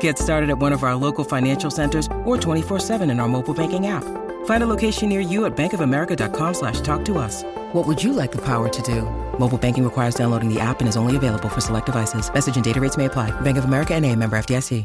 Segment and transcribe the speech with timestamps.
[0.00, 3.86] Get started at one of our local financial centers or 24-7 in our mobile banking
[3.86, 4.02] app.
[4.46, 7.44] Find a location near you at bankofamerica.com slash talk to us.
[7.72, 9.02] What would you like the power to do?
[9.38, 12.32] Mobile banking requires downloading the app and is only available for select devices.
[12.32, 13.30] Message and data rates may apply.
[13.42, 14.84] Bank of America and a member FDIC.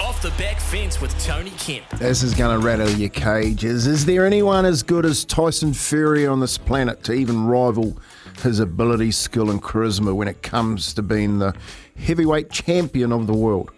[0.00, 1.88] Off the back fence with Tony Kemp.
[1.98, 3.86] This is going to rattle your cages.
[3.86, 7.96] Is there anyone as good as Tyson Fury on this planet to even rival
[8.38, 11.54] his ability, skill, and charisma when it comes to being the
[11.98, 13.70] heavyweight champion of the world?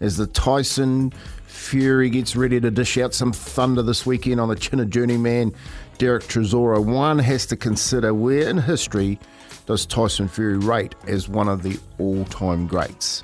[0.00, 1.12] As the Tyson
[1.46, 5.54] Fury gets ready to dish out some thunder this weekend on the chin of journeyman
[5.98, 9.18] Derek Chisora, one has to consider where in history
[9.66, 13.22] does Tyson Fury rate as one of the all time greats?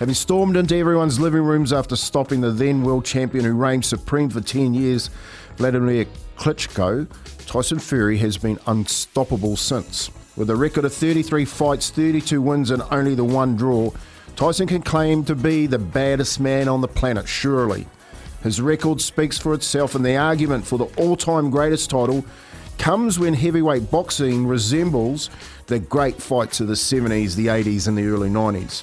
[0.00, 4.30] Having stormed into everyone's living rooms after stopping the then world champion who reigned supreme
[4.30, 5.10] for 10 years,
[5.58, 7.06] Vladimir Klitschko,
[7.44, 10.10] Tyson Fury has been unstoppable since.
[10.36, 13.90] With a record of 33 fights, 32 wins, and only the one draw,
[14.36, 17.86] Tyson can claim to be the baddest man on the planet, surely.
[18.42, 22.24] His record speaks for itself, and the argument for the all time greatest title
[22.78, 25.28] comes when heavyweight boxing resembles
[25.66, 28.82] the great fights of the 70s, the 80s, and the early 90s.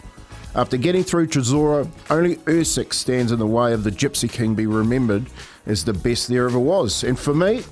[0.57, 4.65] After getting through Chisora, only Usyk stands in the way of the Gypsy King be
[4.65, 5.27] remembered
[5.67, 7.03] as the best there ever was.
[7.03, 7.63] And for me,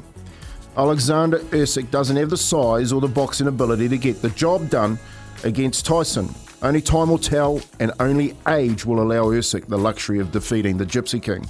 [0.78, 5.00] Alexander Usyk doesn't have the size or the boxing ability to get the job done
[5.44, 6.30] against Tyson.
[6.62, 10.86] Only time will tell, and only age will allow Usyk the luxury of defeating the
[10.86, 11.44] Gypsy King.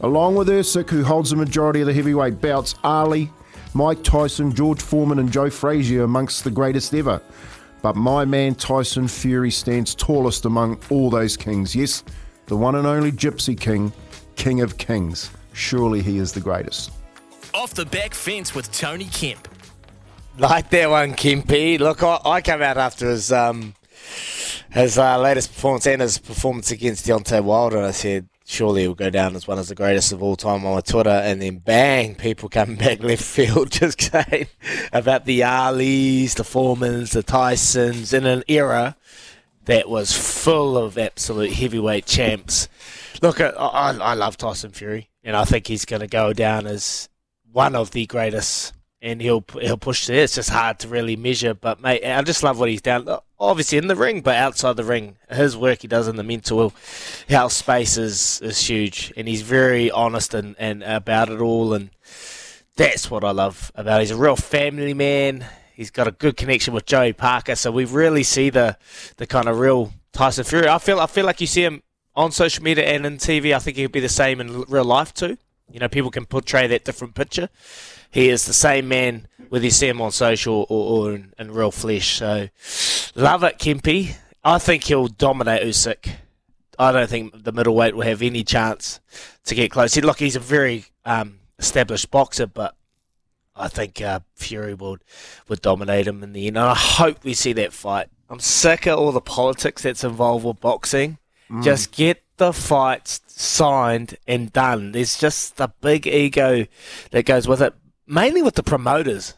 [0.00, 3.30] Along with Usyk, who holds the majority of the heavyweight bouts, Ali,
[3.72, 7.22] Mike Tyson, George Foreman, and Joe Frazier amongst the greatest ever.
[7.82, 11.76] But my man Tyson Fury stands tallest among all those kings.
[11.76, 12.02] Yes,
[12.46, 13.92] the one and only Gypsy King,
[14.36, 15.30] King of Kings.
[15.52, 16.92] Surely he is the greatest.
[17.54, 19.48] Off the back fence with Tony Kemp.
[20.38, 21.78] Like that one, Kempy.
[21.78, 23.74] Look, I, I came out after his um
[24.70, 28.94] his uh, latest performance and his performance against Deontay Wilder, and I said surely he'll
[28.94, 31.10] go down as one of the greatest of all time on Twitter.
[31.10, 34.46] And then bang, people coming back left field just saying
[34.92, 38.96] about the Alis, the Foremans, the Tysons in an era
[39.66, 42.68] that was full of absolute heavyweight champs.
[43.20, 46.66] Look, I, I, I love Tyson Fury, and I think he's going to go down
[46.66, 47.10] as
[47.52, 48.72] one of the greatest.
[49.00, 50.24] And he'll he'll push there.
[50.24, 53.08] It's just hard to really measure, but mate, I just love what he's done.
[53.38, 56.74] Obviously in the ring, but outside the ring, his work he does in the mental
[57.28, 61.90] health space is, is huge, and he's very honest and, and about it all, and
[62.74, 63.98] that's what I love about.
[63.98, 64.00] Him.
[64.00, 65.46] He's a real family man.
[65.74, 68.76] He's got a good connection with Joey Parker, so we really see the
[69.16, 70.68] the kind of real Tyson Fury.
[70.68, 71.84] I feel I feel like you see him
[72.16, 73.54] on social media and in TV.
[73.54, 75.38] I think he'll be the same in real life too.
[75.70, 77.48] You know, people can portray that different picture.
[78.10, 81.50] He is the same man whether you see him on social or, or in, in,
[81.50, 82.16] real flesh.
[82.16, 82.48] So,
[83.14, 84.14] love it, Kempy.
[84.44, 86.10] I think he'll dominate Usyk.
[86.78, 89.00] I don't think the middleweight will have any chance
[89.46, 89.94] to get close.
[89.94, 92.76] He, look, he's a very um, established boxer, but
[93.56, 95.02] I think uh, Fury would
[95.48, 96.56] would dominate him in the end.
[96.56, 98.08] And I hope we see that fight.
[98.30, 101.18] I'm sick of all the politics that's involved with boxing.
[101.50, 101.64] Mm.
[101.64, 104.92] Just get the fights signed and done.
[104.92, 106.66] There's just a big ego
[107.10, 107.74] that goes with it,
[108.06, 109.34] mainly with the promoters.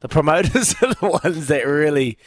[0.00, 2.18] The promoters are the ones that really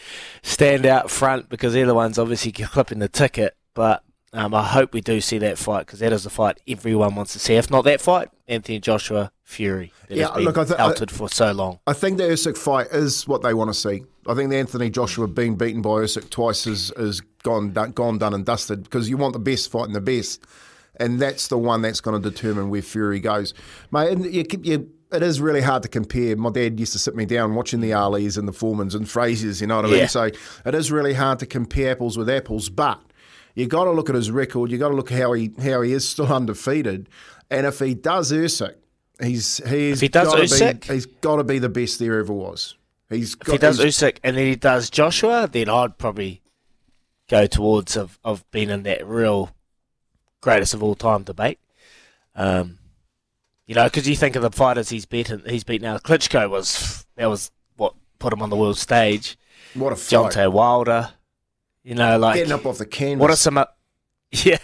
[0.44, 3.56] stand out front because they're the ones obviously clipping the ticket.
[3.74, 4.04] But
[4.36, 7.34] um, I hope we do see that fight because that is the fight everyone wants
[7.34, 7.56] to see.
[7.56, 9.94] If not that fight, Anthony Joshua Fury.
[10.10, 11.80] yeah, look, I th- outed for so long.
[11.88, 14.04] I think the Usyk fight is what they want to see.
[14.28, 18.34] I think the Anthony Joshua being beaten by Usyk twice is, is gone, gone, done
[18.34, 20.44] and dusted because you want the best fight and the best.
[20.98, 23.54] And that's the one that's going to determine where Fury goes.
[23.92, 26.36] Mate, you, you, it is really hard to compare.
[26.36, 29.62] My dad used to sit me down watching the Alis and the Foremans and Fraziers,
[29.62, 30.08] you know what I mean?
[30.08, 30.24] So
[30.66, 33.00] it is really hard to compare apples with apples, but
[33.56, 34.70] you got to look at his record.
[34.72, 37.10] You got to look at how he how he is still undefeated,
[37.50, 38.76] and if he does Usyk,
[39.22, 42.34] he's he's if he does Usyk, be, he's got to be the best there ever
[42.34, 42.76] was.
[43.10, 43.52] He's If got.
[43.54, 46.42] he does Usyk and then he does Joshua, then I'd probably
[47.30, 49.52] go towards of, of being in that real
[50.42, 51.60] greatest of all time debate.
[52.36, 52.80] Um,
[53.68, 55.98] you know, because you think of the fighters he's beaten, he's beaten now.
[55.98, 59.38] Klitschko was that was what put him on the world stage.
[59.74, 60.34] what a fight!
[60.34, 61.12] Deontay Wilder,
[61.86, 63.22] you know, like Getting up off the canvas.
[63.22, 63.58] what are some?
[63.58, 63.66] o-
[64.32, 64.58] Yeah,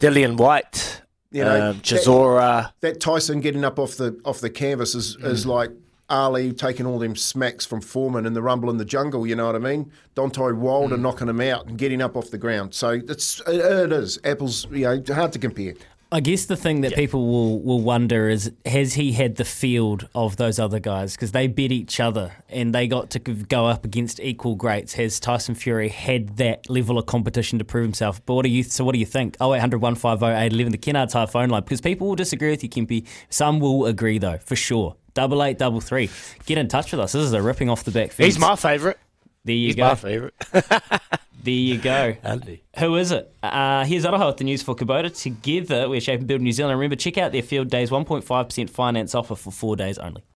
[0.00, 2.72] Dillian Whyte, you know, um, that- Chisora.
[2.80, 5.48] that Tyson getting up off the off the canvas is, is Mm.
[5.48, 5.70] like
[6.10, 9.26] Ali taking all them smacks from Foreman in the Rumble in the Jungle.
[9.26, 9.92] You know what I mean?
[10.16, 11.00] Deontay Wilder Mm.
[11.02, 12.74] knocking him out and getting up off the ground.
[12.74, 14.66] So it's it, it is apples.
[14.70, 15.74] You know, hard to compare.
[16.10, 20.08] I guess the thing that people will, will wonder is has he had the field
[20.14, 23.84] of those other guys because they bet each other and they got to go up
[23.84, 24.94] against equal greats.
[24.94, 28.24] Has Tyson Fury had that level of competition to prove himself?
[28.24, 29.36] But what do you so what do you think?
[29.38, 32.70] Oh, 0800 150 811, the Kennards Hire phone line because people will disagree with you,
[32.70, 33.06] Kempy.
[33.28, 34.96] Some will agree though, for sure.
[35.12, 36.08] Double eight, double three.
[36.46, 37.12] Get in touch with us.
[37.12, 38.12] This is a ripping off the back.
[38.12, 38.34] Fence.
[38.34, 38.96] He's my favourite.
[39.44, 39.88] There you He's go.
[39.88, 40.34] my favourite.
[41.42, 42.16] There you go.
[42.22, 42.62] Andy.
[42.78, 43.32] Who is it?
[43.42, 45.16] Uh, here's Aroha with the news for Kubota.
[45.16, 46.78] Together, we're shaping Build New Zealand.
[46.78, 50.22] Remember, check out their field days 1.5% finance offer for four days only.